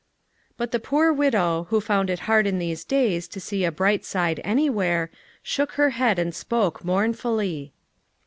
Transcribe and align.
But 0.57 0.71
the 0.71 0.79
poor 0.79 1.13
widow, 1.13 1.67
who 1.69 1.79
found 1.79 2.09
it 2.09 2.21
hard 2.21 2.47
in 2.47 2.57
these 2.57 2.83
days 2.83 3.27
to 3.27 3.39
see 3.39 3.63
a 3.63 3.71
bright 3.71 4.03
side 4.03 4.41
anywhere, 4.43 5.11
shook 5.43 5.73
her 5.73 5.91
head 5.91 6.17
and 6.17 6.33
spoke 6.33 6.83
mournfully. 6.83 7.71